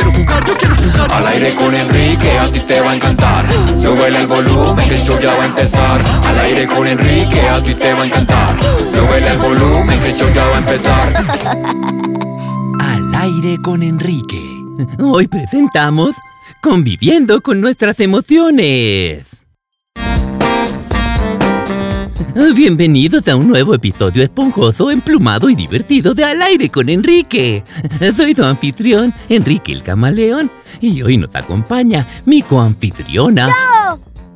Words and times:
Yo 0.00 0.06
quiero 0.06 0.12
jugar, 0.12 0.44
yo 0.46 0.56
quiero 0.56 0.76
jugar. 0.76 1.12
Al 1.12 1.26
aire 1.28 1.54
con 1.54 1.74
Enrique, 1.74 2.38
a 2.38 2.50
ti 2.50 2.60
te 2.60 2.80
va 2.80 2.92
a 2.92 2.94
encantar. 2.96 3.46
Súbele 3.76 4.20
el 4.20 4.26
volumen, 4.26 4.88
que 4.88 4.94
el 4.94 5.02
show 5.02 5.18
ya 5.20 5.34
va 5.36 5.42
a 5.42 5.46
empezar. 5.46 6.00
Al 6.26 6.40
aire 6.40 6.66
con 6.66 6.86
Enrique, 6.86 7.40
a 7.40 7.62
ti 7.62 7.74
te 7.74 7.92
va 7.92 8.02
a 8.02 8.06
encantar. 8.06 8.56
Súbele 8.94 9.28
el 9.28 9.38
volumen, 9.38 10.00
que 10.00 10.08
el 10.08 10.14
show 10.14 10.30
ya 10.32 10.46
va 10.46 10.54
a 10.54 10.58
empezar. 10.58 11.14
Al 12.80 13.14
aire 13.14 13.58
con 13.62 13.82
Enrique. 13.82 14.40
Hoy 14.98 15.28
presentamos 15.28 16.14
Conviviendo 16.60 17.40
con 17.40 17.62
nuestras 17.62 18.00
emociones. 18.00 19.29
Bienvenidos 22.54 23.26
a 23.28 23.36
un 23.36 23.48
nuevo 23.48 23.74
episodio 23.74 24.22
esponjoso, 24.22 24.90
emplumado 24.90 25.48
y 25.48 25.54
divertido 25.54 26.12
de 26.12 26.24
Al 26.24 26.42
aire 26.42 26.68
con 26.68 26.90
Enrique. 26.90 27.64
Soy 28.14 28.34
su 28.34 28.44
anfitrión, 28.44 29.14
Enrique 29.28 29.72
el 29.72 29.82
Camaleón, 29.82 30.52
y 30.80 31.00
hoy 31.02 31.16
nos 31.16 31.34
acompaña 31.34 32.06
mi 32.26 32.42
coanfitriona. 32.42 33.48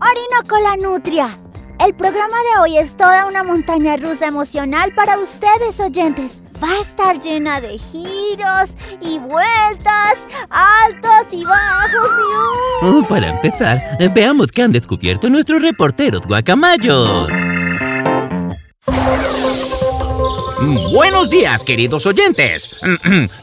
Orinoco 0.00 0.58
la 0.62 0.76
Nutria. 0.76 1.38
El 1.78 1.94
programa 1.94 2.36
de 2.38 2.62
hoy 2.62 2.78
es 2.78 2.96
toda 2.96 3.26
una 3.26 3.42
montaña 3.42 3.96
rusa 3.96 4.28
emocional 4.28 4.94
para 4.94 5.18
ustedes, 5.18 5.78
oyentes. 5.78 6.40
Va 6.62 6.70
a 6.70 6.80
estar 6.80 7.20
llena 7.20 7.60
de 7.60 7.76
giros 7.76 8.70
y 9.02 9.18
vueltas, 9.18 10.24
altos 10.48 11.32
y 11.32 11.44
bajos 11.44 12.10
y... 12.82 12.86
Oh, 12.86 13.02
para 13.06 13.28
empezar, 13.28 13.82
veamos 14.14 14.46
qué 14.52 14.62
han 14.62 14.72
descubierto 14.72 15.28
nuestros 15.28 15.60
reporteros 15.60 16.26
guacamayos. 16.26 17.28
Buenos 20.64 21.28
días, 21.28 21.62
queridos 21.62 22.06
oyentes. 22.06 22.70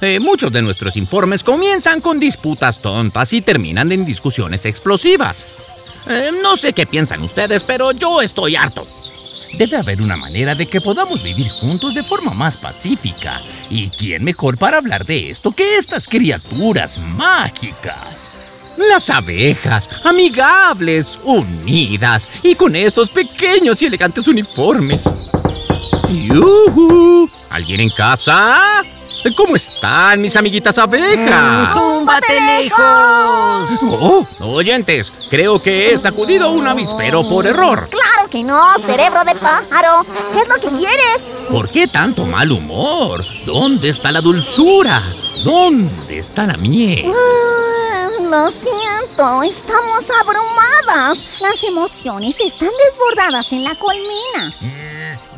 Eh, 0.01 0.19
muchos 0.19 0.51
de 0.51 0.61
nuestros 0.61 0.97
informes 0.97 1.43
comienzan 1.43 2.01
con 2.01 2.19
disputas 2.19 2.81
tontas 2.81 3.31
y 3.33 3.41
terminan 3.41 3.91
en 3.91 4.03
discusiones 4.03 4.65
explosivas. 4.65 5.47
Eh, 6.07 6.31
no 6.41 6.57
sé 6.57 6.73
qué 6.73 6.87
piensan 6.87 7.21
ustedes, 7.21 7.63
pero 7.63 7.91
yo 7.91 8.21
estoy 8.21 8.55
harto. 8.55 8.83
Debe 9.57 9.77
haber 9.77 10.01
una 10.01 10.17
manera 10.17 10.55
de 10.55 10.65
que 10.65 10.81
podamos 10.81 11.21
vivir 11.21 11.49
juntos 11.49 11.93
de 11.93 12.03
forma 12.03 12.33
más 12.33 12.57
pacífica. 12.57 13.41
¿Y 13.69 13.89
quién 13.89 14.23
mejor 14.23 14.57
para 14.57 14.77
hablar 14.77 15.05
de 15.05 15.29
esto 15.29 15.51
que 15.51 15.77
estas 15.77 16.07
criaturas 16.07 16.97
mágicas? 16.99 18.39
Las 18.77 19.09
abejas, 19.09 19.89
amigables, 20.03 21.19
unidas 21.23 22.27
y 22.41 22.55
con 22.55 22.75
estos 22.75 23.09
pequeños 23.09 23.81
y 23.81 23.85
elegantes 23.85 24.27
uniformes. 24.27 25.13
¡Yuhu! 26.13 27.29
¿Alguien 27.49 27.79
en 27.81 27.89
casa? 27.89 28.83
¿Cómo 29.35 29.55
están 29.55 30.19
mis 30.19 30.35
amiguitas 30.35 30.77
abejas? 30.79 31.73
¡Zúmbate 31.73 32.33
lejos! 32.33 33.69
Oh, 33.83 34.25
oyentes, 34.39 35.13
creo 35.29 35.61
que 35.61 35.93
he 35.93 35.97
sacudido 35.97 36.51
un 36.51 36.67
avispero 36.67 37.27
por 37.29 37.45
error. 37.45 37.87
Claro 37.89 38.29
que 38.31 38.43
no, 38.43 38.73
cerebro 38.85 39.23
de 39.23 39.35
pájaro. 39.35 40.05
¿Qué 40.33 40.39
es 40.39 40.47
lo 40.47 40.55
que 40.55 40.75
quieres? 40.75 41.17
¿Por 41.51 41.69
qué 41.69 41.87
tanto 41.87 42.25
mal 42.25 42.51
humor? 42.51 43.23
¿Dónde 43.45 43.89
está 43.89 44.11
la 44.11 44.21
dulzura? 44.21 45.03
¿Dónde 45.43 46.17
está 46.17 46.47
la 46.47 46.57
miel? 46.57 47.05
Ah, 47.15 48.07
Lo 48.21 48.49
siento, 48.49 49.43
estamos 49.43 50.03
abrumadas. 50.19 51.19
Las 51.39 51.63
emociones 51.63 52.35
están 52.43 52.69
desbordadas 52.87 53.51
en 53.51 53.63
la 53.65 53.75
colmena. 53.75 54.55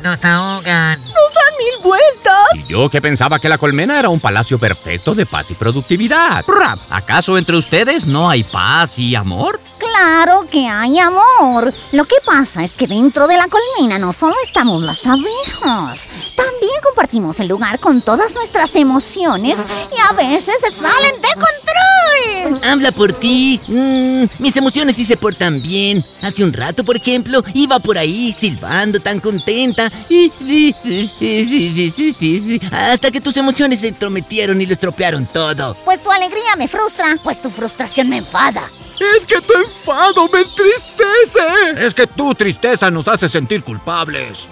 Nos 0.02 0.24
ahogan. 0.24 0.98
¡Nos 0.98 1.08
dan 1.08 1.54
mil 1.58 1.82
vueltas! 1.82 2.34
Y 2.54 2.72
yo 2.72 2.90
que 2.90 3.00
pensaba 3.00 3.38
que 3.38 3.48
la 3.48 3.58
colmena 3.58 3.98
era 3.98 4.08
un 4.08 4.20
palacio 4.20 4.58
perfecto 4.58 5.14
de 5.14 5.24
paz 5.24 5.50
y 5.50 5.54
productividad. 5.54 6.44
Rap, 6.46 6.78
¿Acaso 6.90 7.38
entre 7.38 7.56
ustedes 7.56 8.06
no 8.06 8.28
hay 8.28 8.44
paz 8.44 8.98
y 8.98 9.14
amor? 9.14 9.60
Claro 9.78 10.46
que 10.50 10.66
hay 10.66 10.98
amor. 10.98 11.72
Lo 11.92 12.04
que 12.04 12.16
pasa 12.24 12.64
es 12.64 12.72
que 12.72 12.86
dentro 12.86 13.26
de 13.26 13.36
la 13.36 13.46
colmena 13.48 13.98
no 13.98 14.12
solo 14.12 14.34
estamos 14.44 14.82
las 14.82 15.04
abejas, 15.06 16.00
también 16.36 16.80
compartimos 16.82 17.38
el 17.40 17.48
lugar 17.48 17.78
con 17.80 18.02
todas 18.02 18.34
nuestras 18.34 18.74
emociones 18.76 19.56
y 19.92 20.00
a 20.00 20.12
veces 20.14 20.56
se 20.60 20.70
salen 20.72 21.14
de 21.20 21.28
control. 21.34 22.60
Habla 22.70 22.92
por 22.92 23.12
ti. 23.12 23.60
Mm, 23.68 24.24
mis 24.38 24.56
emociones 24.56 24.96
sí 24.96 25.04
se 25.04 25.16
portan 25.16 25.60
bien. 25.62 26.04
Hace 26.22 26.44
un 26.44 26.52
rato, 26.52 26.84
por 26.84 26.96
ejemplo, 26.96 27.42
iba 27.54 27.78
por 27.78 27.96
ahí 27.96 28.34
silbando 28.38 28.98
tan 29.00 29.20
contenta. 29.20 29.83
Hasta 32.72 33.10
que 33.10 33.20
tus 33.20 33.36
emociones 33.36 33.80
se 33.80 33.88
entrometieron 33.88 34.60
y 34.60 34.66
lo 34.66 34.72
estropearon 34.72 35.26
todo. 35.26 35.76
Pues 35.84 36.02
tu 36.02 36.10
alegría 36.10 36.56
me 36.56 36.68
frustra, 36.68 37.16
pues 37.22 37.40
tu 37.40 37.50
frustración 37.50 38.08
me 38.08 38.18
enfada. 38.18 38.62
Es 39.16 39.26
que 39.26 39.40
tu 39.40 39.54
enfado 39.54 40.28
me 40.32 40.40
entristece. 40.40 41.86
Es 41.86 41.94
que 41.94 42.06
tu 42.06 42.34
tristeza 42.34 42.90
nos 42.90 43.08
hace 43.08 43.28
sentir 43.28 43.62
culpables. 43.64 44.48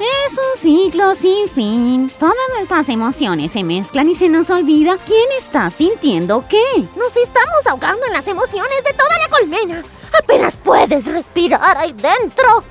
Es 0.00 0.32
un 0.32 0.58
ciclo 0.58 1.14
sin 1.14 1.48
fin. 1.48 2.10
Todas 2.18 2.34
nuestras 2.56 2.88
emociones 2.88 3.52
se 3.52 3.62
mezclan 3.62 4.08
y 4.08 4.14
se 4.14 4.28
nos 4.28 4.50
olvida 4.50 4.98
quién 5.06 5.28
está 5.38 5.70
sintiendo 5.70 6.44
qué. 6.48 6.62
Nos 6.96 7.16
estamos 7.16 7.66
ahogando 7.68 8.04
en 8.06 8.12
las 8.12 8.26
emociones 8.26 8.84
de 8.84 8.92
toda 8.92 9.18
la 9.18 9.28
colmena. 9.28 9.84
Apenas 10.22 10.56
puedes 10.56 11.04
respirar 11.06 11.76
ahí 11.76 11.92
dentro. 11.92 12.64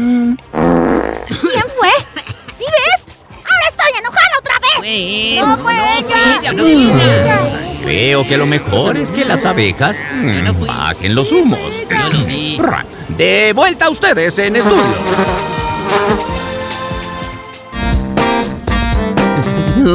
¿Quién 0.00 1.66
fue? 1.78 1.90
¿Sí 2.58 2.64
ves? 2.64 3.14
Ahora 3.44 3.66
estoy 3.68 3.98
enojada 3.98 4.38
otra 4.38 4.54
vez. 4.60 4.76
no 5.44 5.58
fue 5.58 5.74
ella. 5.74 6.52
no 6.52 6.62
fue 6.62 6.72
ella. 6.72 7.38
Creo 7.82 8.26
que 8.26 8.36
lo 8.38 8.46
mejor 8.46 8.96
es 8.96 9.12
que 9.12 9.24
las 9.24 9.44
abejas 9.44 10.02
mm, 10.10 10.66
bajen 10.66 11.14
los 11.14 11.32
humos. 11.32 11.82
Yo 11.90 12.08
lo 12.10 12.24
vi. 12.24 12.58
Ra, 12.58 12.84
De 13.08 13.52
vuelta 13.54 13.86
a 13.86 13.90
ustedes 13.90 14.38
en 14.38 14.56
estudio. 14.56 15.49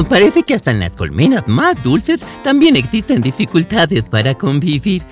Parece 0.10 0.44
que 0.44 0.54
hasta 0.54 0.72
en 0.72 0.80
las 0.80 0.96
colmenas 0.96 1.44
más 1.48 1.82
dulces 1.82 2.20
también 2.44 2.76
existen 2.76 3.22
dificultades 3.22 4.04
para 4.04 4.34
convivir. 4.34 5.04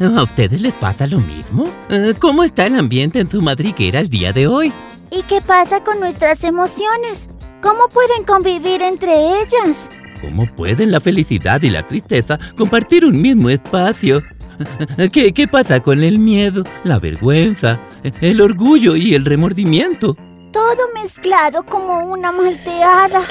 ¿A 0.00 0.22
ustedes 0.22 0.60
les 0.60 0.74
pasa 0.74 1.06
lo 1.06 1.18
mismo? 1.20 1.68
Eh, 1.90 2.14
¿Cómo 2.18 2.44
está 2.44 2.66
el 2.66 2.76
ambiente 2.76 3.20
en 3.20 3.30
su 3.30 3.42
madriguera 3.42 4.00
el 4.00 4.08
día 4.08 4.32
de 4.32 4.46
hoy? 4.46 4.72
¿Y 5.10 5.22
qué 5.22 5.40
pasa 5.40 5.82
con 5.82 6.00
nuestras 6.00 6.44
emociones? 6.44 7.28
¿Cómo 7.62 7.88
pueden 7.88 8.24
convivir 8.24 8.82
entre 8.82 9.12
ellas? 9.40 9.88
¿Cómo 10.20 10.46
pueden 10.54 10.92
la 10.92 11.00
felicidad 11.00 11.62
y 11.62 11.70
la 11.70 11.86
tristeza 11.86 12.38
compartir 12.56 13.04
un 13.04 13.20
mismo 13.20 13.50
espacio? 13.50 14.22
¿Qué, 15.12 15.32
qué 15.32 15.48
pasa 15.48 15.80
con 15.80 16.02
el 16.02 16.18
miedo, 16.18 16.64
la 16.84 16.98
vergüenza, 16.98 17.80
el 18.20 18.40
orgullo 18.40 18.96
y 18.96 19.14
el 19.14 19.24
remordimiento? 19.24 20.16
Todo 20.52 20.88
mezclado 20.94 21.64
como 21.64 21.98
una 22.06 22.32
malteada. 22.32 23.22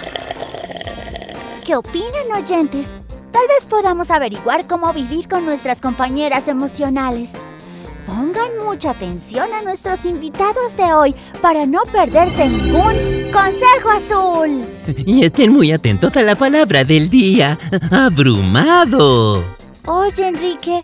¿Qué 1.67 1.75
opinan, 1.75 2.31
oyentes? 2.33 2.95
Tal 3.33 3.45
vez 3.45 3.67
podamos 3.67 4.09
averiguar 4.09 4.67
cómo 4.67 4.93
vivir 4.93 5.27
con 5.27 5.45
nuestras 5.45 5.81
compañeras 5.81 6.47
emocionales. 6.47 7.33
Pongan 8.05 8.51
mucha 8.65 8.91
atención 8.91 9.51
a 9.51 9.61
nuestros 9.63 10.05
invitados 10.05 10.77
de 10.77 10.93
hoy 10.93 11.13
para 11.41 11.65
no 11.65 11.81
perderse 11.91 12.47
ningún 12.47 13.33
consejo 13.33 13.89
azul. 13.89 14.65
Y 15.05 15.25
estén 15.25 15.51
muy 15.51 15.73
atentos 15.73 16.15
a 16.15 16.21
la 16.21 16.37
palabra 16.37 16.85
del 16.85 17.09
día, 17.09 17.59
abrumado. 17.91 19.43
Oye, 19.87 20.25
Enrique, 20.25 20.81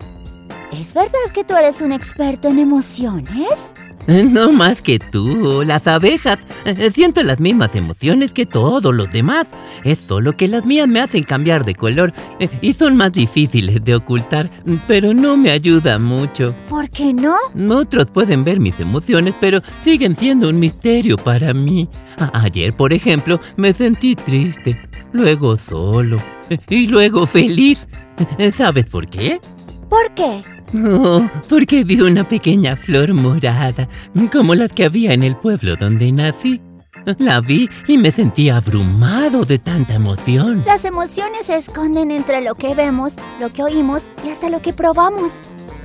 ¿es 0.73 0.93
verdad 0.93 1.31
que 1.33 1.45
tú 1.45 1.55
eres 1.55 1.79
un 1.79 1.93
experto 1.93 2.49
en 2.49 2.59
emociones? 2.59 3.73
No 4.07 4.51
más 4.51 4.81
que 4.81 4.99
tú, 4.99 5.63
las 5.65 5.87
abejas. 5.87 6.39
Eh, 6.65 6.91
Siento 6.93 7.23
las 7.23 7.39
mismas 7.39 7.75
emociones 7.75 8.33
que 8.33 8.45
todos 8.45 8.93
los 8.93 9.09
demás. 9.09 9.47
Es 9.83 9.99
solo 9.99 10.35
que 10.35 10.47
las 10.47 10.65
mías 10.65 10.87
me 10.87 10.99
hacen 10.99 11.23
cambiar 11.23 11.65
de 11.65 11.75
color 11.75 12.13
eh, 12.39 12.49
y 12.61 12.73
son 12.73 12.97
más 12.97 13.11
difíciles 13.11 13.83
de 13.83 13.95
ocultar, 13.95 14.49
pero 14.87 15.13
no 15.13 15.37
me 15.37 15.51
ayuda 15.51 15.99
mucho. 15.99 16.55
¿Por 16.69 16.89
qué 16.89 17.13
no? 17.13 17.35
Otros 17.69 18.07
pueden 18.11 18.43
ver 18.43 18.59
mis 18.59 18.79
emociones, 18.79 19.33
pero 19.39 19.61
siguen 19.81 20.15
siendo 20.15 20.49
un 20.49 20.59
misterio 20.59 21.17
para 21.17 21.53
mí. 21.53 21.89
Ayer, 22.33 22.75
por 22.75 22.93
ejemplo, 22.93 23.39
me 23.55 23.73
sentí 23.73 24.15
triste, 24.15 24.79
luego 25.11 25.57
solo, 25.57 26.21
y 26.69 26.87
luego 26.87 27.25
feliz. 27.25 27.87
¿Sabes 28.53 28.85
por 28.85 29.07
qué? 29.07 29.41
¿Por 29.93 30.11
qué? 30.15 30.41
Oh, 30.89 31.29
porque 31.47 31.83
vi 31.83 32.01
una 32.01 32.27
pequeña 32.27 32.75
flor 32.75 33.13
morada, 33.13 33.87
como 34.31 34.55
las 34.55 34.71
que 34.73 34.85
había 34.85 35.13
en 35.13 35.21
el 35.21 35.35
pueblo 35.35 35.75
donde 35.75 36.11
nací. 36.11 36.59
La 37.19 37.41
vi 37.41 37.69
y 37.87 37.99
me 37.99 38.11
sentí 38.11 38.49
abrumado 38.49 39.45
de 39.45 39.59
tanta 39.59 39.93
emoción. 39.93 40.63
Las 40.65 40.83
emociones 40.83 41.45
se 41.45 41.57
esconden 41.57 42.09
entre 42.09 42.41
lo 42.41 42.55
que 42.55 42.73
vemos, 42.73 43.17
lo 43.39 43.53
que 43.53 43.61
oímos 43.61 44.05
y 44.25 44.29
hasta 44.29 44.49
lo 44.49 44.63
que 44.63 44.73
probamos. 44.73 45.31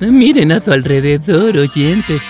Miren 0.01 0.53
a 0.53 0.63
su 0.63 0.73
alrededor, 0.73 1.59
oyentes. 1.59 2.23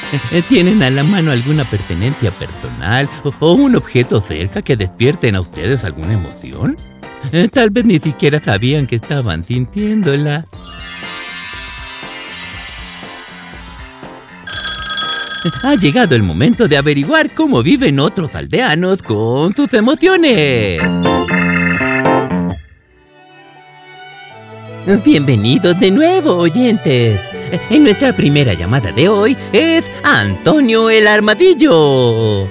¿Tienen 0.48 0.82
a 0.82 0.90
la 0.90 1.04
mano 1.04 1.30
alguna 1.30 1.64
pertenencia 1.64 2.32
personal 2.32 3.08
o, 3.22 3.32
o 3.38 3.52
un 3.52 3.76
objeto 3.76 4.20
cerca 4.20 4.62
que 4.62 4.76
despierten 4.76 5.36
a 5.36 5.42
ustedes 5.42 5.84
alguna 5.84 6.14
emoción? 6.14 6.76
Eh, 7.32 7.48
Tal 7.52 7.70
vez 7.70 7.84
ni 7.84 8.00
siquiera 8.00 8.40
sabían 8.40 8.88
que 8.88 8.96
estaban 8.96 9.44
sintiéndola. 9.44 10.44
Ha 15.62 15.74
llegado 15.76 16.14
el 16.14 16.22
momento 16.22 16.68
de 16.68 16.76
averiguar 16.76 17.30
cómo 17.34 17.62
viven 17.62 17.98
otros 18.00 18.34
aldeanos 18.34 19.02
con 19.02 19.54
sus 19.54 19.72
emociones. 19.74 20.80
Bienvenidos 25.04 25.78
de 25.78 25.90
nuevo, 25.90 26.32
oyentes. 26.34 27.20
En 27.70 27.82
nuestra 27.84 28.14
primera 28.14 28.54
llamada 28.54 28.90
de 28.92 29.08
hoy 29.08 29.36
es 29.52 29.90
Antonio 30.02 30.88
el 30.90 31.06
Armadillo. 31.06 32.48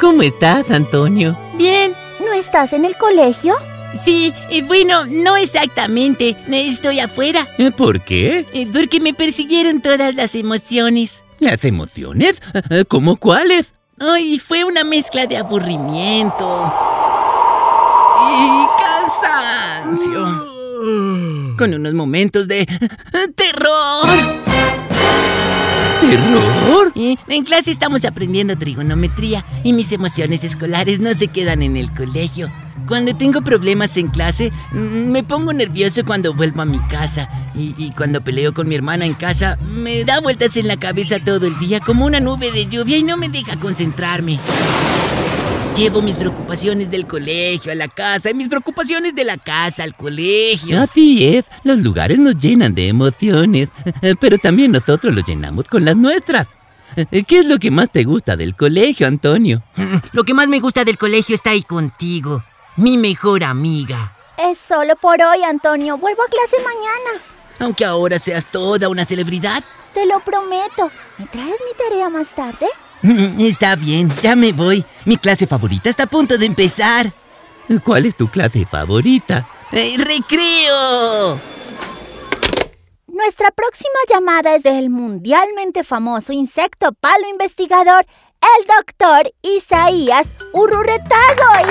¿Cómo 0.00 0.22
estás, 0.22 0.70
Antonio? 0.70 1.38
Bien, 1.56 1.92
¿No 2.20 2.32
estás 2.34 2.72
en 2.74 2.84
el 2.84 2.96
colegio? 2.96 3.54
sí, 3.94 4.32
eh, 4.50 4.62
bueno, 4.62 5.04
no 5.06 5.36
exactamente. 5.36 6.36
Estoy 6.50 7.00
afuera, 7.00 7.46
¿Por 7.76 8.02
qué? 8.04 8.46
eh, 8.52 8.66
porque 8.72 9.00
me 9.00 9.14
persiguieron 9.14 9.80
todas 9.80 10.14
las 10.14 10.34
emociones. 10.34 11.24
¿Las 11.40 11.64
emociones? 11.64 12.40
¿Cómo 12.88 13.16
cuáles? 13.16 13.72
Ay, 13.98 14.38
fue 14.38 14.64
una 14.64 14.84
mezcla 14.84 15.26
de 15.26 15.38
aburrimiento 15.38 16.72
y 18.30 18.66
cansancio. 18.82 20.46
Con 21.56 21.74
unos 21.74 21.94
momentos 21.94 22.46
de 22.46 22.66
terror. 23.34 24.08
¿Terror? 26.10 26.92
Eh, 26.96 27.14
En 27.28 27.44
clase 27.44 27.70
estamos 27.70 28.04
aprendiendo 28.04 28.58
trigonometría 28.58 29.44
y 29.62 29.72
mis 29.72 29.92
emociones 29.92 30.42
escolares 30.42 30.98
no 30.98 31.14
se 31.14 31.28
quedan 31.28 31.62
en 31.62 31.76
el 31.76 31.92
colegio. 31.92 32.50
Cuando 32.88 33.14
tengo 33.14 33.42
problemas 33.42 33.96
en 33.96 34.08
clase, 34.08 34.50
mm, 34.72 35.12
me 35.12 35.22
pongo 35.22 35.52
nervioso 35.52 36.04
cuando 36.04 36.34
vuelvo 36.34 36.62
a 36.62 36.64
mi 36.64 36.80
casa. 36.80 37.28
Y, 37.54 37.74
y 37.78 37.92
cuando 37.92 38.24
peleo 38.24 38.52
con 38.52 38.66
mi 38.66 38.74
hermana 38.74 39.06
en 39.06 39.14
casa, 39.14 39.56
me 39.62 40.04
da 40.04 40.18
vueltas 40.20 40.56
en 40.56 40.66
la 40.66 40.76
cabeza 40.78 41.20
todo 41.24 41.46
el 41.46 41.56
día 41.60 41.78
como 41.78 42.04
una 42.06 42.18
nube 42.18 42.50
de 42.50 42.66
lluvia 42.66 42.96
y 42.96 43.04
no 43.04 43.16
me 43.16 43.28
deja 43.28 43.54
concentrarme. 43.60 44.40
Llevo 45.80 46.02
mis 46.02 46.18
preocupaciones 46.18 46.90
del 46.90 47.06
colegio 47.06 47.72
a 47.72 47.74
la 47.74 47.88
casa 47.88 48.28
y 48.28 48.34
mis 48.34 48.50
preocupaciones 48.50 49.14
de 49.14 49.24
la 49.24 49.38
casa 49.38 49.82
al 49.82 49.94
colegio. 49.94 50.78
Así 50.78 51.26
es, 51.26 51.46
los 51.64 51.78
lugares 51.78 52.18
nos 52.18 52.36
llenan 52.36 52.74
de 52.74 52.88
emociones, 52.88 53.70
pero 54.20 54.36
también 54.36 54.72
nosotros 54.72 55.14
los 55.14 55.24
llenamos 55.24 55.64
con 55.68 55.86
las 55.86 55.96
nuestras. 55.96 56.48
¿Qué 57.26 57.38
es 57.38 57.46
lo 57.46 57.58
que 57.58 57.70
más 57.70 57.90
te 57.90 58.04
gusta 58.04 58.36
del 58.36 58.54
colegio, 58.54 59.06
Antonio? 59.06 59.62
Lo 60.12 60.22
que 60.24 60.34
más 60.34 60.48
me 60.48 60.60
gusta 60.60 60.84
del 60.84 60.98
colegio 60.98 61.34
está 61.34 61.52
ahí 61.52 61.62
contigo, 61.62 62.44
mi 62.76 62.98
mejor 62.98 63.42
amiga. 63.42 64.12
Es 64.36 64.58
solo 64.58 64.96
por 64.96 65.22
hoy, 65.22 65.44
Antonio. 65.44 65.96
Vuelvo 65.96 66.24
a 66.24 66.26
clase 66.26 66.62
mañana. 66.62 67.24
Aunque 67.58 67.86
ahora 67.86 68.18
seas 68.18 68.44
toda 68.50 68.90
una 68.90 69.06
celebridad. 69.06 69.64
Te 69.94 70.04
lo 70.04 70.20
prometo. 70.20 70.90
¿Me 71.16 71.24
traes 71.24 71.48
mi 71.48 71.74
tarea 71.82 72.10
más 72.10 72.34
tarde? 72.34 72.66
Está 73.38 73.76
bien, 73.76 74.12
ya 74.22 74.36
me 74.36 74.52
voy. 74.52 74.84
Mi 75.04 75.16
clase 75.16 75.46
favorita 75.46 75.88
está 75.88 76.04
a 76.04 76.06
punto 76.06 76.36
de 76.38 76.46
empezar. 76.46 77.12
¿Cuál 77.84 78.06
es 78.06 78.16
tu 78.16 78.28
clase 78.28 78.66
favorita? 78.66 79.48
Eh, 79.72 79.94
¡Recreo! 79.96 81.38
Nuestra 83.06 83.50
próxima 83.50 83.98
llamada 84.08 84.56
es 84.56 84.62
del 84.62 84.90
mundialmente 84.90 85.84
famoso 85.84 86.32
insecto 86.32 86.92
palo 87.00 87.28
investigador, 87.28 88.06
el 88.40 88.66
doctor 88.66 89.30
Isaías 89.42 90.34
Urruretagoy. 90.52 91.64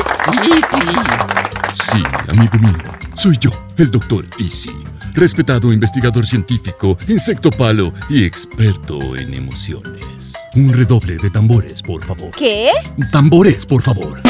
Sí, 1.74 2.04
amigo 2.30 2.58
mío, 2.60 2.78
soy 3.16 3.36
yo, 3.40 3.50
el 3.78 3.90
doctor 3.90 4.26
Easy, 4.40 4.72
respetado 5.20 5.74
investigador 5.74 6.26
científico, 6.26 6.98
insecto 7.08 7.52
palo 7.52 7.94
y 8.10 8.24
experto 8.24 9.18
en 9.18 9.34
emociones. 9.34 10.34
Un 10.56 10.72
redoble 10.72 11.18
de 11.18 11.30
tambores, 11.30 11.84
por 11.84 12.04
favor. 12.06 12.32
¿Qué? 12.32 12.72
Tambores, 13.12 13.66
por 13.66 13.82
favor. 13.82 14.22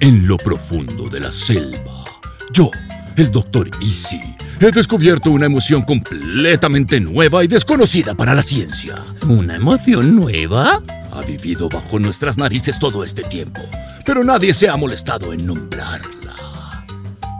En 0.00 0.26
lo 0.26 0.36
profundo 0.36 1.08
de 1.08 1.20
la 1.20 1.30
selva, 1.30 2.04
yo, 2.52 2.70
el 3.16 3.30
doctor 3.30 3.70
Easy, 3.80 4.20
he 4.60 4.72
descubierto 4.72 5.30
una 5.30 5.46
emoción 5.46 5.82
completamente 5.82 7.00
nueva 7.00 7.44
y 7.44 7.46
desconocida 7.46 8.14
para 8.16 8.34
la 8.34 8.42
ciencia. 8.42 8.96
¿Una 9.28 9.54
emoción 9.54 10.16
nueva? 10.16 10.82
Ha 11.12 11.20
vivido 11.22 11.68
bajo 11.68 11.98
nuestras 11.98 12.38
narices 12.38 12.78
todo 12.78 13.04
este 13.04 13.22
tiempo, 13.22 13.60
pero 14.04 14.24
nadie 14.24 14.52
se 14.52 14.68
ha 14.68 14.76
molestado 14.76 15.32
en 15.32 15.46
nombrarla. 15.46 16.19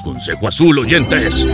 Consejo 0.03 0.49
azul, 0.49 0.79
oyentes. 0.79 1.47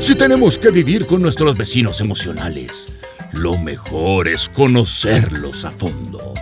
Si 0.00 0.14
tenemos 0.14 0.58
que 0.58 0.70
vivir 0.70 1.06
con 1.06 1.22
nuestros 1.22 1.56
vecinos 1.56 2.00
emocionales, 2.00 2.94
lo 3.32 3.56
mejor 3.56 4.28
es 4.28 4.48
conocerlos 4.48 5.64
a 5.64 5.70
fondo. 5.70 6.34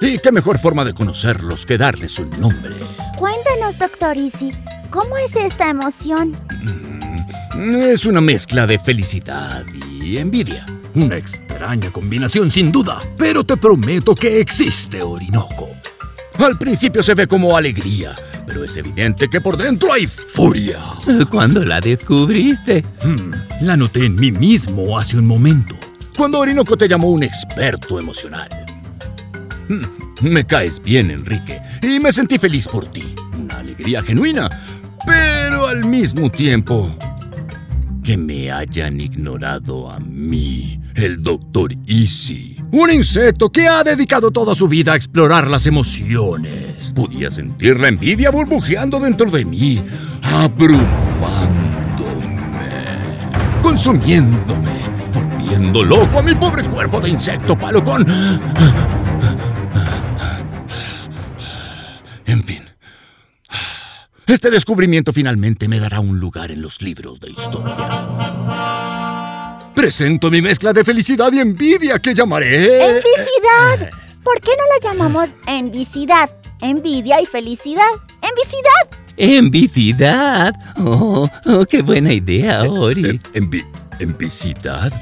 ¿Y 0.00 0.18
qué 0.18 0.30
mejor 0.30 0.58
forma 0.58 0.84
de 0.84 0.94
conocerlos 0.94 1.66
que 1.66 1.76
darles 1.76 2.18
un 2.18 2.30
nombre? 2.40 2.74
Cuéntanos, 3.16 3.78
doctor 3.78 4.16
Easy. 4.16 4.52
¿Cómo 4.90 5.16
es 5.18 5.34
esta 5.34 5.68
emoción? 5.68 6.36
Es 7.58 8.06
una 8.06 8.20
mezcla 8.20 8.66
de 8.66 8.78
felicidad 8.78 9.64
y 10.00 10.18
envidia. 10.18 10.64
Una 10.94 11.16
extraña 11.16 11.90
combinación 11.90 12.50
sin 12.50 12.70
duda, 12.70 13.00
pero 13.16 13.44
te 13.44 13.56
prometo 13.56 14.14
que 14.14 14.40
existe 14.40 15.02
Orinoco. 15.02 15.68
Al 16.38 16.56
principio 16.56 17.02
se 17.02 17.14
ve 17.14 17.26
como 17.26 17.56
alegría, 17.56 18.14
pero 18.48 18.64
es 18.64 18.76
evidente 18.78 19.28
que 19.28 19.40
por 19.42 19.56
dentro 19.58 19.92
hay 19.92 20.06
furia. 20.06 20.78
¿Cuándo 21.30 21.62
la 21.64 21.80
descubriste? 21.80 22.82
Hmm, 23.04 23.32
la 23.60 23.76
noté 23.76 24.06
en 24.06 24.14
mí 24.16 24.32
mismo 24.32 24.98
hace 24.98 25.18
un 25.18 25.26
momento, 25.26 25.76
cuando 26.16 26.38
Orinoco 26.38 26.76
te 26.76 26.88
llamó 26.88 27.10
un 27.10 27.22
experto 27.22 28.00
emocional. 28.00 28.48
Hmm, 29.68 29.82
Me 30.22 30.44
caes 30.44 30.82
bien, 30.82 31.10
Enrique, 31.10 31.60
y 31.82 32.00
me 32.00 32.10
sentí 32.10 32.38
feliz 32.38 32.66
por 32.66 32.86
ti. 32.86 33.14
Una 33.38 33.58
alegría 33.58 34.02
genuina, 34.02 34.48
pero 35.06 35.66
al 35.66 35.84
mismo 35.84 36.30
tiempo 36.30 36.96
que 38.02 38.16
me 38.16 38.50
hayan 38.50 38.98
ignorado 39.00 39.90
a 39.90 40.00
mí, 40.00 40.80
el 40.94 41.22
Doctor 41.22 41.74
Easy. 41.86 42.56
Un 42.72 42.90
insecto 42.90 43.50
que 43.52 43.68
ha 43.68 43.84
dedicado 43.84 44.30
toda 44.30 44.54
su 44.54 44.66
vida 44.66 44.94
a 44.94 44.96
explorar 44.96 45.48
las 45.48 45.66
emociones. 45.66 46.67
Podía 46.94 47.30
sentir 47.30 47.78
la 47.78 47.88
envidia 47.88 48.30
burbujeando 48.30 48.98
dentro 48.98 49.30
de 49.30 49.44
mí, 49.44 49.82
abrumándome, 50.22 50.78
consumiéndome, 53.62 54.72
volviendo 55.12 55.82
loco 55.84 56.18
a 56.18 56.22
mi 56.22 56.34
pobre 56.34 56.64
cuerpo 56.64 57.00
de 57.00 57.10
insecto 57.10 57.58
palo 57.58 57.82
con... 57.82 58.06
En 62.26 62.42
fin. 62.42 62.62
Este 64.26 64.50
descubrimiento 64.50 65.12
finalmente 65.12 65.68
me 65.68 65.80
dará 65.80 66.00
un 66.00 66.18
lugar 66.20 66.50
en 66.50 66.60
los 66.62 66.82
libros 66.82 67.20
de 67.20 67.30
historia. 67.30 67.76
Presento 69.74 70.30
mi 70.30 70.42
mezcla 70.42 70.72
de 70.72 70.84
felicidad 70.84 71.32
y 71.32 71.38
envidia 71.38 71.98
que 72.00 72.12
llamaré... 72.12 72.96
¡Envicidad! 72.96 73.90
¿Por 74.24 74.40
qué 74.40 74.50
no 74.50 74.64
la 74.64 74.80
llamamos 74.90 75.30
envicidad? 75.46 76.37
Envidia 76.60 77.20
y 77.20 77.26
felicidad. 77.26 77.82
¡Envicidad! 78.22 79.00
¡Envicidad! 79.16 80.54
Oh, 80.78 81.28
oh, 81.46 81.64
qué 81.68 81.82
buena 81.82 82.12
idea, 82.12 82.62
Ori. 82.64 83.06
Eh, 83.06 83.20
envi- 83.34 83.66
¿Envicidad? 84.00 84.92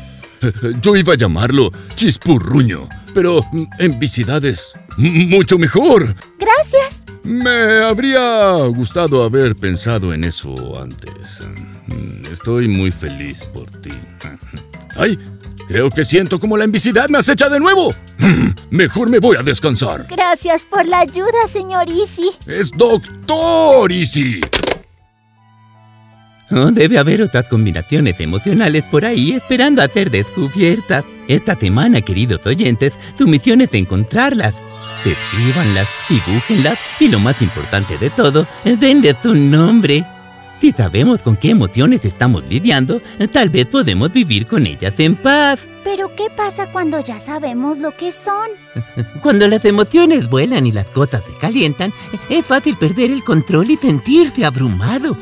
Eh, 0.42 0.52
Yo 0.82 0.96
iba 0.96 1.14
a 1.14 1.16
llamarlo 1.16 1.70
chispurruño, 1.94 2.88
pero 3.14 3.40
envicidad 3.78 4.44
es 4.44 4.78
mucho 4.96 5.58
mejor. 5.58 6.14
Gracias. 6.38 6.85
Me 7.26 7.82
habría 7.84 8.54
gustado 8.66 9.24
haber 9.24 9.56
pensado 9.56 10.14
en 10.14 10.22
eso 10.24 10.80
antes. 10.80 11.40
Mm, 11.88 12.26
Estoy 12.32 12.68
muy 12.68 12.90
feliz 12.92 13.44
por 13.52 13.68
ti. 13.80 13.90
¡Ay! 14.96 15.18
Creo 15.66 15.90
que 15.90 16.04
siento 16.04 16.38
como 16.38 16.56
la 16.56 16.62
envicidad 16.62 17.08
me 17.08 17.18
acecha 17.18 17.48
de 17.48 17.58
nuevo. 17.58 17.92
Mejor 18.70 19.10
me 19.10 19.18
voy 19.18 19.36
a 19.36 19.42
descansar. 19.42 20.06
Gracias 20.08 20.64
por 20.64 20.86
la 20.86 21.00
ayuda, 21.00 21.48
señor 21.52 21.88
Easy. 21.88 22.30
Es 22.46 22.70
Doctor 22.70 23.90
Easy. 23.90 24.40
Oh, 26.52 26.70
debe 26.70 26.98
haber 26.98 27.22
otras 27.22 27.48
combinaciones 27.48 28.20
emocionales 28.20 28.84
por 28.84 29.04
ahí 29.04 29.32
esperando 29.32 29.82
a 29.82 29.88
ser 29.88 30.12
descubiertas. 30.12 31.04
Esta 31.26 31.56
semana, 31.58 32.00
queridos 32.02 32.46
oyentes, 32.46 32.92
su 33.18 33.26
misión 33.26 33.60
es 33.60 33.74
encontrarlas. 33.74 34.54
Escríbanlas, 35.06 35.88
dibújenlas 36.08 36.78
y 36.98 37.06
lo 37.06 37.20
más 37.20 37.40
importante 37.40 37.96
de 37.96 38.10
todo, 38.10 38.46
denles 38.64 39.16
un 39.24 39.52
nombre. 39.52 40.04
Si 40.60 40.72
sabemos 40.72 41.22
con 41.22 41.36
qué 41.36 41.50
emociones 41.50 42.04
estamos 42.04 42.42
lidiando, 42.48 43.00
tal 43.30 43.50
vez 43.50 43.66
podemos 43.66 44.10
vivir 44.10 44.46
con 44.46 44.66
ellas 44.66 44.98
en 44.98 45.14
paz. 45.14 45.68
Pero 45.84 46.16
¿qué 46.16 46.28
pasa 46.34 46.72
cuando 46.72 46.98
ya 46.98 47.20
sabemos 47.20 47.78
lo 47.78 47.96
que 47.96 48.10
son? 48.10 48.50
Cuando 49.22 49.46
las 49.46 49.64
emociones 49.64 50.28
vuelan 50.28 50.66
y 50.66 50.72
las 50.72 50.90
cosas 50.90 51.22
se 51.24 51.36
calientan, 51.36 51.92
es 52.28 52.46
fácil 52.46 52.76
perder 52.76 53.10
el 53.10 53.22
control 53.22 53.70
y 53.70 53.76
sentirse 53.76 54.44
abrumado. 54.44 55.16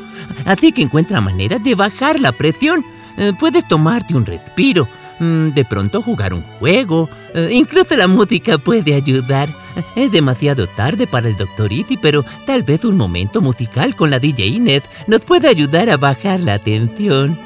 Así 0.45 0.71
que 0.71 0.81
encuentra 0.81 1.21
maneras 1.21 1.63
de 1.63 1.75
bajar 1.75 2.19
la 2.19 2.31
presión. 2.31 2.83
Eh, 3.17 3.31
puedes 3.37 3.67
tomarte 3.67 4.15
un 4.15 4.25
respiro, 4.25 4.87
mm, 5.19 5.49
de 5.49 5.65
pronto 5.65 6.01
jugar 6.01 6.33
un 6.33 6.41
juego, 6.41 7.09
eh, 7.33 7.49
incluso 7.51 7.95
la 7.95 8.07
música 8.07 8.57
puede 8.57 8.95
ayudar. 8.95 9.49
Es 9.95 10.11
demasiado 10.11 10.67
tarde 10.67 11.07
para 11.07 11.27
el 11.27 11.35
Dr. 11.35 11.71
Easy, 11.71 11.97
pero 11.97 12.23
tal 12.45 12.63
vez 12.63 12.85
un 12.85 12.97
momento 12.97 13.41
musical 13.41 13.95
con 13.95 14.09
la 14.09 14.19
DJ 14.19 14.45
Inés 14.47 14.83
nos 15.07 15.21
puede 15.21 15.47
ayudar 15.47 15.89
a 15.89 15.97
bajar 15.97 16.39
la 16.39 16.59
tensión. 16.59 17.37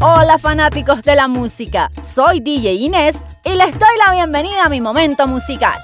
Hola 0.00 0.36
fanáticos 0.38 1.02
de 1.02 1.16
la 1.16 1.28
música, 1.28 1.90
soy 2.02 2.40
DJ 2.40 2.74
Inés 2.74 3.24
y 3.42 3.54
les 3.54 3.72
doy 3.78 3.96
la 4.06 4.12
bienvenida 4.12 4.66
a 4.66 4.68
mi 4.68 4.80
momento 4.80 5.26
musical. 5.26 5.78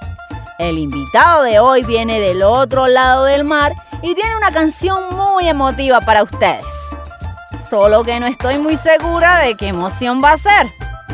El 0.59 0.77
invitado 0.77 1.45
de 1.45 1.59
hoy 1.59 1.85
viene 1.85 2.21
del 2.21 2.43
otro 2.43 2.87
lado 2.87 3.25
del 3.25 3.45
mar 3.45 3.73
y 4.03 4.15
tiene 4.15 4.37
una 4.37 4.51
canción 4.51 5.17
muy 5.17 5.49
emotiva 5.49 6.01
para 6.03 6.23
ustedes. 6.23 6.67
Solo 7.57 8.05
que 8.05 8.21
no 8.21 8.27
estoy 8.27 8.59
muy 8.59 8.77
segura 8.77 9.39
de 9.39 9.55
qué 9.55 9.69
emoción 9.69 10.23
va 10.23 10.33
a 10.33 10.39
ser. 10.39 10.67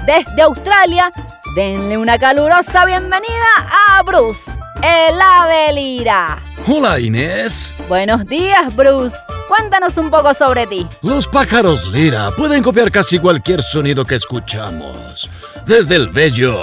Desde 0.06 0.42
Australia, 0.42 1.12
denle 1.56 1.98
una 1.98 2.16
calurosa 2.16 2.84
bienvenida 2.86 3.44
a 3.88 4.02
Bruce, 4.04 4.52
el 4.80 5.20
ave 5.20 5.72
lira. 5.72 6.40
Hola 6.68 7.00
Inés. 7.00 7.75
Buenos 7.88 8.25
días, 8.25 8.75
Bruce. 8.76 9.16
Cuéntanos 9.48 9.98
un 9.98 10.08
poco 10.08 10.32
sobre 10.32 10.68
ti. 10.68 10.86
Los 11.02 11.26
pájaros 11.26 11.88
lira 11.88 12.30
pueden 12.36 12.62
copiar 12.62 12.92
casi 12.92 13.18
cualquier 13.18 13.64
sonido 13.64 14.04
que 14.04 14.14
escuchamos. 14.14 15.28
Desde 15.66 15.96
el 15.96 16.08
bello 16.08 16.56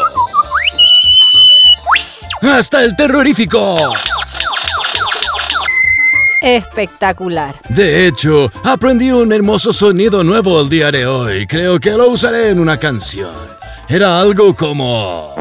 hasta 2.41 2.83
el 2.85 2.95
terrorífico. 2.95 3.77
Espectacular. 6.43 7.55
De 7.69 8.05
hecho, 8.05 8.51
aprendí 8.63 9.11
un 9.11 9.31
hermoso 9.31 9.71
sonido 9.71 10.25
nuevo 10.25 10.59
el 10.59 10.67
día 10.67 10.91
de 10.91 11.05
hoy. 11.05 11.47
Creo 11.47 11.79
que 11.79 11.91
lo 11.91 12.09
usaré 12.09 12.49
en 12.49 12.59
una 12.59 12.77
canción. 12.77 13.31
Era 13.87 14.19
algo 14.19 14.53
como... 14.53 15.33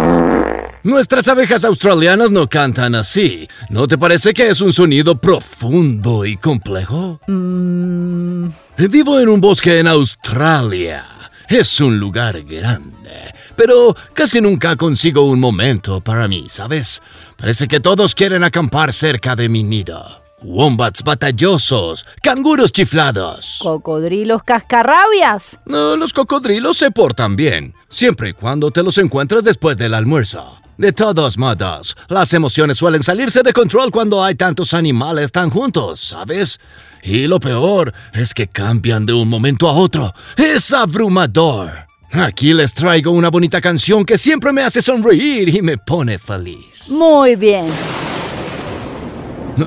Nuestras 0.85 1.27
abejas 1.27 1.65
australianas 1.65 2.31
no 2.31 2.49
cantan 2.49 2.95
así. 2.95 3.49
¿No 3.69 3.89
te 3.89 3.99
parece 3.99 4.33
que 4.33 4.49
es 4.49 4.61
un 4.61 4.73
sonido 4.73 5.21
profundo 5.21 6.25
y 6.25 6.37
complejo? 6.37 7.21
Mm. 7.27 8.47
Vivo 8.77 9.19
en 9.19 9.29
un 9.29 9.41
bosque 9.41 9.81
en 9.81 9.89
Australia. 9.89 11.05
Es 11.49 11.81
un 11.81 11.99
lugar 11.99 12.43
grande, 12.43 13.35
pero 13.57 13.95
casi 14.15 14.41
nunca 14.41 14.77
consigo 14.77 15.23
un 15.23 15.41
momento 15.41 16.01
para 16.01 16.29
mí, 16.29 16.47
¿sabes? 16.49 17.03
Parece 17.37 17.67
que 17.67 17.81
todos 17.81 18.15
quieren 18.15 18.45
acampar 18.45 18.93
cerca 18.93 19.35
de 19.35 19.49
mi 19.49 19.65
nido. 19.65 20.22
Wombats 20.45 21.03
batallosos, 21.03 22.05
canguros 22.23 22.73
chiflados. 22.73 23.61
¿Cocodrilos 23.63 24.43
cascarrabias? 24.43 25.59
No, 25.65 25.97
los 25.97 26.13
cocodrilos 26.13 26.77
se 26.77 26.91
portan 26.91 27.37
bien, 27.37 27.75
siempre 27.89 28.31
y 28.31 28.33
cuando 28.33 28.71
te 28.71 28.83
los 28.83 28.99
encuentras 28.99 29.45
después 29.45 29.77
del 29.77 29.95
almuerzo. 29.95 30.61
De 30.79 30.93
todos 30.93 31.39
modos, 31.39 31.97
las 32.09 32.33
emociones 32.35 32.79
suelen 32.79 33.03
salirse 33.03 33.43
de 33.43 33.53
control 33.53 33.91
cuando 33.91 34.25
hay 34.25 34.35
tantos 34.35 34.75
animales 34.75 35.31
tan 35.31 35.51
juntos, 35.51 36.01
¿sabes? 36.01 36.59
Y 37.03 37.27
lo 37.27 37.39
peor 37.41 37.93
es 38.15 38.33
que 38.33 38.49
cambian 38.49 39.07
de 39.07 39.13
un 39.13 39.29
momento 39.29 39.69
a 39.69 39.73
otro. 39.73 40.13
Es 40.37 40.73
abrumador. 40.73 41.69
Aquí 42.13 42.53
les 42.53 42.75
traigo 42.75 43.11
una 43.11 43.31
bonita 43.31 43.61
canción 43.61 44.05
que 44.05 44.19
siempre 44.19 44.53
me 44.53 44.63
hace 44.63 44.83
sonreír 44.83 45.49
y 45.49 45.63
me 45.63 45.79
pone 45.79 46.19
feliz. 46.19 46.91
Muy 46.91 47.37
bien. 47.37 47.67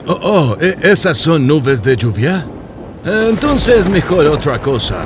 Oh, 0.07 0.19
oh, 0.21 0.57
¿e- 0.59 0.77
¿esas 0.81 1.17
son 1.17 1.45
nubes 1.45 1.83
de 1.83 1.95
lluvia? 1.95 2.45
Entonces 3.05 3.87
mejor 3.87 4.25
otra 4.25 4.59
cosa. 4.61 5.05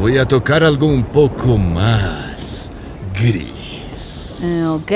Voy 0.00 0.18
a 0.18 0.24
tocar 0.24 0.62
algo 0.62 0.86
un 0.86 1.04
poco 1.04 1.58
más 1.58 2.70
gris. 3.18 4.40
Eh, 4.42 4.64
ok. 4.66 4.92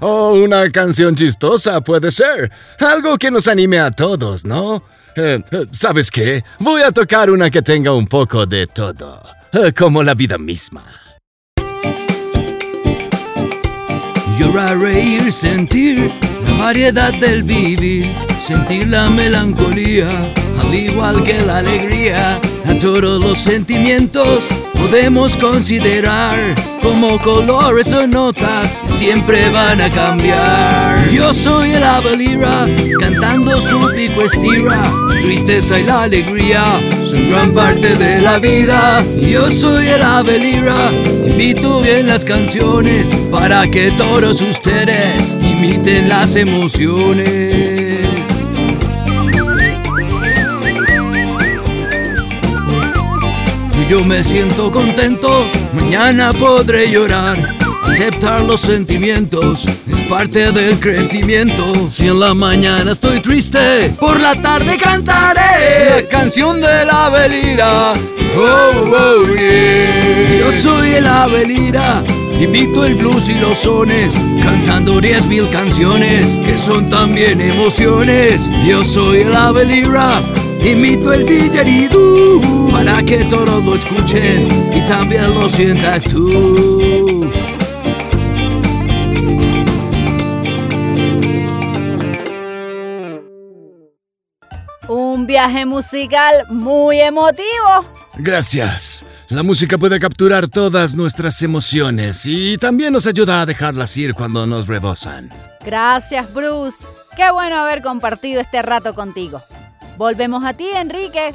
oh, 0.00 0.32
una 0.34 0.68
canción 0.70 1.14
chistosa 1.14 1.80
puede 1.80 2.10
ser. 2.10 2.52
Algo 2.78 3.16
que 3.18 3.30
nos 3.30 3.48
anime 3.48 3.80
a 3.80 3.90
todos, 3.90 4.44
¿no? 4.44 4.82
Eh, 5.16 5.42
eh, 5.50 5.66
¿Sabes 5.72 6.10
qué? 6.10 6.44
Voy 6.60 6.82
a 6.82 6.92
tocar 6.92 7.30
una 7.30 7.50
que 7.50 7.62
tenga 7.62 7.92
un 7.92 8.06
poco 8.06 8.46
de 8.46 8.66
todo. 8.68 9.20
Eh, 9.52 9.72
como 9.72 10.02
la 10.04 10.14
vida 10.14 10.38
misma. 10.38 10.84
Reír, 14.54 15.30
sentir 15.32 16.10
la 16.46 16.52
variedad 16.54 17.12
del 17.12 17.42
vivir, 17.42 18.06
sentir 18.40 18.88
la 18.88 19.08
melancolía, 19.10 20.08
al 20.60 20.74
igual 20.74 21.22
que 21.22 21.38
la 21.42 21.58
alegría. 21.58 22.40
A 22.68 22.78
todos 22.78 23.24
los 23.24 23.38
sentimientos 23.38 24.46
podemos 24.74 25.38
considerar 25.38 26.54
como 26.82 27.18
colores 27.20 27.92
o 27.94 28.06
notas, 28.06 28.78
siempre 28.84 29.48
van 29.50 29.80
a 29.80 29.90
cambiar. 29.90 31.08
Yo 31.10 31.32
soy 31.32 31.70
el 31.70 31.82
Avalira, 31.82 32.66
cantando 33.00 33.58
su 33.58 33.78
pico 33.96 34.22
estira, 34.22 34.82
tristeza 35.20 35.80
y 35.80 35.84
la 35.84 36.02
alegría 36.02 36.62
son 37.06 37.30
gran 37.30 37.52
parte 37.52 37.96
de 37.96 38.20
la 38.20 38.38
vida. 38.38 39.02
Yo 39.18 39.50
soy 39.50 39.86
el 39.86 40.02
Avalira, 40.02 40.90
invito 41.26 41.80
bien 41.80 42.06
las 42.06 42.24
canciones 42.24 43.14
para 43.30 43.66
que 43.70 43.90
todos 43.92 44.42
ustedes 44.42 45.36
imiten 45.42 46.10
las 46.10 46.36
emociones. 46.36 47.77
Yo 53.88 54.04
me 54.04 54.22
siento 54.22 54.70
contento, 54.70 55.46
mañana 55.72 56.32
podré 56.34 56.90
llorar. 56.90 57.56
Aceptar 57.82 58.42
los 58.42 58.60
sentimientos 58.60 59.64
es 59.90 60.02
parte 60.02 60.52
del 60.52 60.78
crecimiento. 60.78 61.64
Si 61.90 62.06
en 62.06 62.20
la 62.20 62.34
mañana 62.34 62.92
estoy 62.92 63.20
triste, 63.20 63.94
por 63.98 64.20
la 64.20 64.34
tarde 64.42 64.76
cantaré 64.76 66.02
la 66.02 66.08
canción 66.08 66.60
de 66.60 66.84
la 66.84 67.06
Avelira. 67.06 67.94
Oh, 68.36 68.94
oh, 68.94 69.34
yeah. 69.34 70.38
Yo 70.38 70.52
soy 70.52 70.96
el 70.96 71.06
Avelira. 71.06 72.04
Invito 72.38 72.84
el 72.84 72.94
blues 72.94 73.30
y 73.30 73.34
los 73.34 73.58
sones, 73.58 74.14
cantando 74.42 75.00
diez 75.00 75.26
mil 75.26 75.48
canciones 75.48 76.36
que 76.44 76.56
son 76.56 76.90
también 76.90 77.40
emociones. 77.40 78.50
Yo 78.64 78.84
soy 78.84 79.22
el 79.22 79.34
Avelira, 79.34 80.22
imito 80.64 81.12
el 81.12 81.26
didgeridoo 81.26 82.68
para 82.70 83.02
que 83.02 83.24
todos 83.24 83.64
lo 83.64 83.74
escuchen 83.74 84.48
y 84.74 84.84
también 84.86 85.32
lo 85.34 85.48
sientas 85.48 86.04
tú. 86.04 87.30
Un 94.88 95.26
viaje 95.26 95.66
musical 95.66 96.46
muy 96.48 97.00
emotivo. 97.00 97.84
Gracias. 98.16 99.04
La 99.28 99.42
música 99.42 99.76
puede 99.76 100.00
capturar 100.00 100.48
todas 100.48 100.96
nuestras 100.96 101.42
emociones 101.42 102.24
y 102.24 102.56
también 102.56 102.94
nos 102.94 103.06
ayuda 103.06 103.42
a 103.42 103.46
dejarlas 103.46 103.96
ir 103.98 104.14
cuando 104.14 104.46
nos 104.46 104.66
rebosan. 104.66 105.30
Gracias, 105.64 106.32
Bruce. 106.32 106.86
Qué 107.14 107.30
bueno 107.30 107.56
haber 107.56 107.82
compartido 107.82 108.40
este 108.40 108.62
rato 108.62 108.94
contigo. 108.94 109.42
Volvemos 109.98 110.44
a 110.44 110.52
ti, 110.54 110.68
Enrique. 110.72 111.34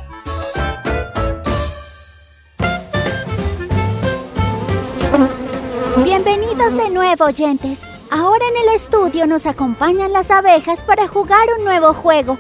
Bienvenidos 6.04 6.74
de 6.78 6.90
nuevo, 6.90 7.26
oyentes. 7.26 7.82
Ahora 8.10 8.46
en 8.48 8.70
el 8.70 8.76
estudio 8.76 9.28
nos 9.28 9.46
acompañan 9.46 10.14
las 10.14 10.32
abejas 10.32 10.82
para 10.84 11.08
jugar 11.10 11.46
un 11.58 11.66
nuevo 11.66 11.94
juego. 11.94 12.38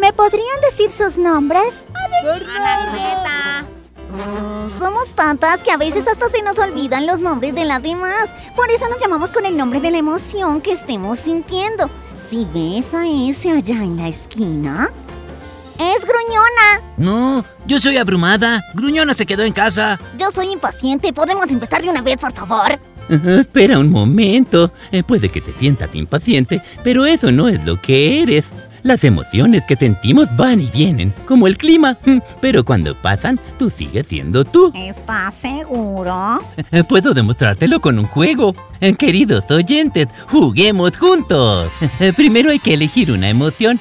¿Me 0.00 0.12
podrían 0.14 0.60
decir 0.62 0.90
sus 0.90 1.18
nombres? 1.18 1.84
Mm, 4.10 4.78
Somos 4.78 5.08
tantas 5.14 5.62
que 5.62 5.72
a 5.72 5.76
veces 5.76 6.08
hasta 6.08 6.28
se 6.30 6.42
nos 6.42 6.58
olvidan 6.58 7.06
los 7.06 7.20
nombres 7.20 7.54
de 7.54 7.64
las 7.66 7.82
demás. 7.82 8.28
Por 8.54 8.70
eso 8.70 8.88
nos 8.88 8.98
llamamos 8.98 9.30
con 9.30 9.44
el 9.44 9.56
nombre 9.56 9.80
de 9.80 9.90
la 9.90 9.98
emoción 9.98 10.62
que 10.62 10.72
estemos 10.72 11.18
sintiendo. 11.18 11.90
¿Si 12.30 12.46
ves 12.46 12.94
a 12.94 13.06
ese 13.06 13.50
allá 13.50 13.82
en 13.82 13.96
la 13.98 14.08
esquina? 14.08 14.90
Es 15.78 16.04
gruñona. 16.04 16.82
No, 16.96 17.44
yo 17.66 17.78
soy 17.78 17.98
abrumada. 17.98 18.64
Gruñona 18.74 19.12
se 19.14 19.26
quedó 19.26 19.42
en 19.42 19.52
casa. 19.52 20.00
Yo 20.18 20.30
soy 20.30 20.50
impaciente. 20.50 21.12
¿Podemos 21.12 21.46
empezar 21.48 21.82
de 21.82 21.90
una 21.90 22.00
vez, 22.00 22.16
por 22.16 22.32
favor? 22.32 22.80
Espera 23.08 23.78
un 23.78 23.90
momento. 23.90 24.72
Eh, 24.90 25.02
puede 25.02 25.28
que 25.28 25.40
te 25.40 25.52
sientas 25.52 25.94
impaciente, 25.94 26.62
pero 26.82 27.06
eso 27.06 27.30
no 27.30 27.48
es 27.48 27.64
lo 27.64 27.80
que 27.80 28.22
eres. 28.22 28.46
Las 28.86 29.02
emociones 29.02 29.64
que 29.66 29.74
sentimos 29.74 30.28
van 30.36 30.60
y 30.60 30.66
vienen, 30.66 31.12
como 31.24 31.48
el 31.48 31.58
clima, 31.58 31.98
mm, 32.04 32.18
pero 32.40 32.64
cuando 32.64 32.94
pasan, 33.02 33.40
tú 33.58 33.68
sigues 33.68 34.06
siendo 34.06 34.44
tú. 34.44 34.70
¿Estás 34.76 35.34
seguro? 35.34 36.38
Eh, 36.70 36.84
Puedo 36.84 37.12
demostrártelo 37.12 37.80
con 37.80 37.98
un 37.98 38.04
juego. 38.06 38.54
Eh, 38.80 38.94
Queridos 38.94 39.50
oyentes, 39.50 40.06
juguemos 40.28 40.96
juntos. 40.96 41.68
Eh, 41.98 42.12
Primero 42.12 42.50
hay 42.50 42.60
que 42.60 42.74
elegir 42.74 43.10
una 43.10 43.28
emoción, 43.28 43.80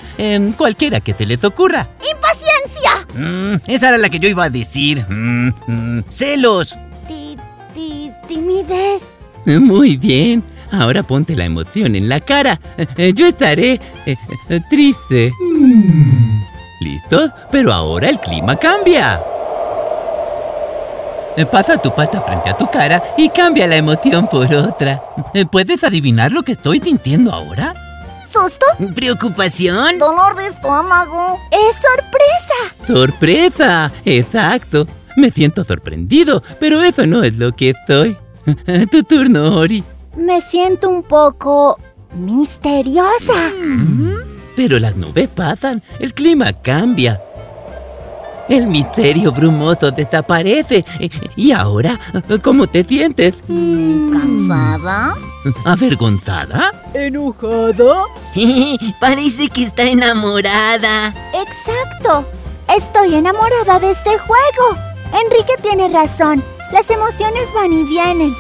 cualquiera 0.58 1.00
que 1.02 1.14
se 1.14 1.28
les 1.28 1.44
ocurra. 1.44 1.88
¡Impaciencia! 2.00 3.06
Mm, 3.14 3.62
esa 3.68 3.90
era 3.90 4.00
la 4.00 4.10
que 4.10 4.18
yo 4.18 4.28
iba 4.28 4.46
a 4.46 4.50
decir. 4.50 5.06
Mm, 5.08 5.50
mm, 5.68 6.04
celos. 6.10 6.76
Ti, 7.08 7.38
ti, 7.76 8.10
timidez. 8.28 9.04
Muy 9.46 9.98
bien. 9.98 10.44
Ahora 10.72 11.04
ponte 11.04 11.36
la 11.36 11.46
emoción 11.46 11.96
en 11.96 12.10
la 12.10 12.20
cara. 12.20 12.60
Eh, 12.98 13.14
Yo 13.14 13.28
estaré 13.28 13.80
eh, 14.06 14.16
eh, 14.50 14.60
triste. 14.70 15.32
¿Listos? 16.82 17.32
Pero 17.52 17.74
ahora 17.74 18.10
el 18.10 18.20
clima 18.20 18.56
cambia. 18.56 19.22
Pasa 21.52 21.78
tu 21.78 21.94
pata 21.94 22.22
frente 22.22 22.50
a 22.50 22.56
tu 22.58 22.70
cara 22.70 23.04
y 23.18 23.28
cambia 23.30 23.68
la 23.68 23.76
emoción 23.76 24.28
por 24.28 24.54
otra. 24.54 25.04
¿Puedes 25.52 25.84
adivinar 25.84 26.32
lo 26.32 26.44
que 26.44 26.54
estoy 26.54 26.80
sintiendo 26.80 27.32
ahora? 27.34 27.74
¿Susto? 28.26 28.66
¿Preocupación? 28.96 30.00
¿Dolor 30.00 30.36
de 30.36 30.48
estómago? 30.48 31.40
¡Es 31.52 31.76
sorpresa! 31.76 32.86
¡Sorpresa! 32.88 33.92
Exacto. 34.06 34.88
Me 35.18 35.30
siento 35.32 35.64
sorprendido, 35.64 36.42
pero 36.60 36.82
eso 36.82 37.06
no 37.06 37.24
es 37.24 37.34
lo 37.36 37.54
que 37.54 37.74
soy. 37.88 38.18
Tu 38.92 39.04
turno, 39.04 39.58
Ori. 39.58 39.84
Me 40.16 40.42
siento 40.42 40.90
un 40.90 41.04
poco 41.04 41.78
misteriosa. 42.14 43.52
Pero 44.56 44.80
las 44.80 44.96
nubes 44.96 45.28
pasan, 45.28 45.84
el 46.00 46.14
clima 46.14 46.54
cambia. 46.54 47.22
El 48.48 48.68
misterio 48.68 49.32
brumoso 49.32 49.92
desaparece. 49.92 50.86
¿Y 51.36 51.52
ahora 51.52 52.00
cómo 52.44 52.68
te 52.68 52.84
sientes? 52.84 53.36
¿Cansada? 53.48 55.16
¿Avergonzada? 55.66 56.72
¿Enojada? 56.94 58.06
Parece 59.00 59.50
que 59.50 59.64
está 59.64 59.84
enamorada. 59.84 61.14
Exacto. 61.34 62.26
Estoy 62.76 63.16
enamorada 63.16 63.80
de 63.80 63.92
este 63.92 64.18
juego. 64.18 64.80
Enrique 65.24 65.54
tiene 65.62 65.88
razón. 65.90 66.44
Las 66.72 66.90
emociones 66.90 67.54
van 67.54 67.74
y 67.74 67.84
vienen. 67.84 68.34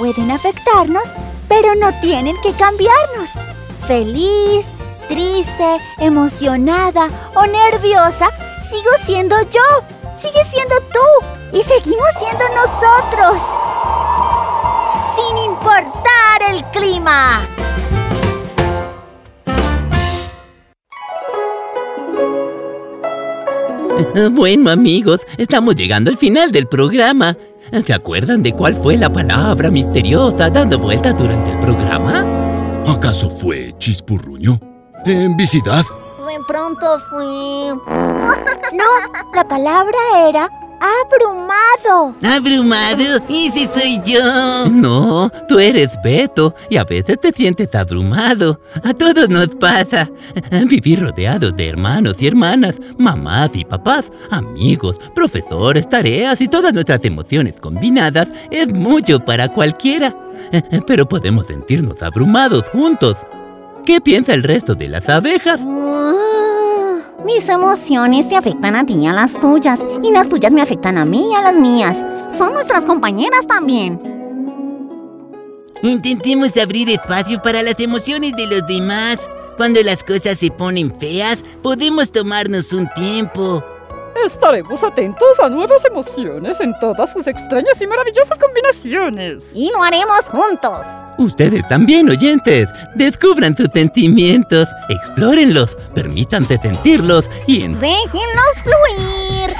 Pueden 0.00 0.30
afectarnos, 0.30 1.02
pero 1.46 1.74
no 1.74 1.92
tienen 2.00 2.34
que 2.42 2.54
cambiarnos. 2.54 3.28
Feliz, 3.84 4.64
triste, 5.08 5.76
emocionada 5.98 7.10
o 7.34 7.44
nerviosa, 7.44 8.30
sigo 8.66 8.90
siendo 9.04 9.36
yo. 9.50 9.60
Sigue 10.18 10.42
siendo 10.50 10.74
tú. 10.90 11.26
Y 11.52 11.62
seguimos 11.62 12.08
siendo 12.18 12.44
nosotros. 12.48 13.42
Sin 15.16 15.36
importar 15.36 16.44
el 16.48 16.64
clima. 16.70 17.46
Bueno, 24.30 24.70
amigos, 24.70 25.20
estamos 25.36 25.76
llegando 25.76 26.10
al 26.10 26.16
final 26.16 26.50
del 26.52 26.66
programa. 26.66 27.36
¿Se 27.72 27.94
acuerdan 27.94 28.42
de 28.42 28.52
cuál 28.52 28.74
fue 28.74 28.96
la 28.96 29.10
palabra 29.12 29.70
misteriosa 29.70 30.50
dando 30.50 30.78
vueltas 30.78 31.16
durante 31.16 31.52
el 31.52 31.58
programa? 31.60 32.24
¿Acaso 32.86 33.30
fue 33.30 33.72
chispurruño? 33.78 34.58
¿Envisidad? 35.06 35.84
De 35.84 36.44
pronto 36.46 36.98
fui... 37.08 37.80
No, 38.72 38.84
la 39.34 39.48
palabra 39.48 39.98
era 40.28 40.48
abrumado. 40.80 42.14
¿Abrumado? 42.22 43.22
Ese 43.28 43.68
soy 43.68 44.00
yo. 44.04 44.68
No, 44.70 45.30
tú 45.48 45.58
eres 45.58 45.90
Beto 46.02 46.54
y 46.68 46.76
a 46.76 46.84
veces 46.84 47.20
te 47.20 47.32
sientes 47.32 47.74
abrumado. 47.74 48.60
A 48.82 48.94
todos 48.94 49.28
nos 49.28 49.48
pasa. 49.48 50.10
Vivir 50.66 51.00
rodeados 51.00 51.56
de 51.56 51.68
hermanos 51.68 52.16
y 52.20 52.26
hermanas, 52.26 52.76
mamás 52.98 53.50
y 53.54 53.64
papás, 53.64 54.10
amigos, 54.30 54.98
profesores, 55.14 55.88
tareas 55.88 56.40
y 56.40 56.48
todas 56.48 56.72
nuestras 56.72 57.04
emociones 57.04 57.60
combinadas 57.60 58.28
es 58.50 58.72
mucho 58.74 59.20
para 59.20 59.48
cualquiera. 59.48 60.16
Pero 60.86 61.08
podemos 61.08 61.46
sentirnos 61.46 62.02
abrumados 62.02 62.68
juntos. 62.70 63.18
¿Qué 63.84 64.00
piensa 64.00 64.34
el 64.34 64.42
resto 64.42 64.74
de 64.74 64.88
las 64.88 65.08
abejas? 65.08 65.60
Mis 67.24 67.48
emociones 67.48 68.28
te 68.28 68.36
afectan 68.36 68.76
a 68.76 68.84
ti 68.86 68.94
y 68.94 69.06
a 69.06 69.12
las 69.12 69.38
tuyas, 69.38 69.80
y 70.02 70.10
las 70.10 70.28
tuyas 70.28 70.52
me 70.52 70.62
afectan 70.62 70.96
a 70.96 71.04
mí 71.04 71.30
y 71.30 71.34
a 71.34 71.42
las 71.42 71.54
mías. 71.54 71.96
Son 72.30 72.52
nuestras 72.52 72.84
compañeras 72.84 73.46
también. 73.46 74.00
Intentemos 75.82 76.56
abrir 76.56 76.88
espacio 76.88 77.40
para 77.42 77.62
las 77.62 77.78
emociones 77.80 78.34
de 78.36 78.46
los 78.46 78.66
demás. 78.66 79.28
Cuando 79.56 79.82
las 79.82 80.02
cosas 80.02 80.38
se 80.38 80.50
ponen 80.50 80.94
feas, 80.94 81.44
podemos 81.62 82.10
tomarnos 82.10 82.72
un 82.72 82.88
tiempo. 82.94 83.64
Estaremos 84.26 84.84
atentos 84.84 85.40
a 85.40 85.48
nuevas 85.48 85.84
emociones 85.84 86.60
en 86.60 86.78
todas 86.78 87.12
sus 87.12 87.26
extrañas 87.26 87.80
y 87.80 87.86
maravillosas 87.86 88.36
combinaciones. 88.38 89.44
Y 89.54 89.70
lo 89.70 89.82
haremos 89.82 90.28
juntos. 90.30 90.86
Ustedes 91.16 91.66
también, 91.68 92.08
oyentes, 92.10 92.68
descubran 92.94 93.56
sus 93.56 93.68
sentimientos, 93.72 94.68
explórenlos, 94.88 95.76
permítanse 95.94 96.58
sentirlos 96.58 97.30
y 97.46 97.62
en 97.62 97.78
Déjenlos 97.80 98.54
fluir. 98.62 99.56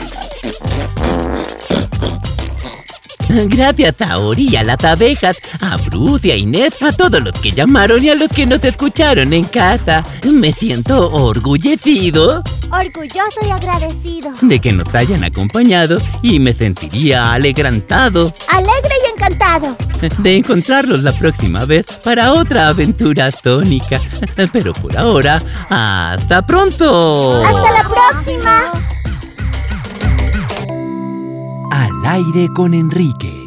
Gracias 3.48 4.00
a 4.02 4.18
Ori 4.18 4.48
y 4.50 4.56
a 4.56 4.64
las 4.64 4.84
abejas, 4.84 5.36
a 5.60 5.76
Bruce 5.76 6.28
y 6.28 6.30
a 6.32 6.36
Inés, 6.36 6.74
a 6.82 6.92
todos 6.92 7.22
los 7.22 7.32
que 7.40 7.52
llamaron 7.52 8.02
y 8.02 8.10
a 8.10 8.14
los 8.14 8.32
que 8.32 8.44
nos 8.44 8.64
escucharon 8.64 9.32
en 9.32 9.44
casa. 9.44 10.02
Me 10.24 10.52
siento 10.52 11.08
orgullecido 11.08 12.42
Orgulloso 12.70 13.40
y 13.46 13.50
agradecido. 13.50 14.32
de 14.42 14.60
que 14.60 14.72
nos 14.72 14.94
hayan 14.94 15.24
acompañado 15.24 15.98
y 16.22 16.38
me 16.38 16.52
sentiría 16.52 17.32
alegrantado 17.32 18.32
Alegre 18.48 18.94
y 19.04 19.16
encantado. 19.16 19.76
de 20.22 20.36
encontrarlos 20.36 21.02
la 21.02 21.12
próxima 21.12 21.64
vez 21.64 21.86
para 22.04 22.32
otra 22.32 22.68
aventura 22.68 23.30
tónica. 23.32 24.00
Pero 24.52 24.72
por 24.72 24.96
ahora, 24.96 25.42
¡hasta 25.68 26.46
pronto! 26.46 27.44
Hasta 27.44 27.72
la 27.72 27.88
próxima. 27.88 28.72
Al 31.72 32.06
aire 32.06 32.48
con 32.54 32.74
Enrique. 32.74 33.39